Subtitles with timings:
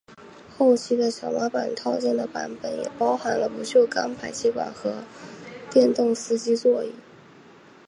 [0.57, 5.03] 后期的小马版套件的版本也包含了不锈钢排气管和
[5.69, 6.91] 电动司机座椅。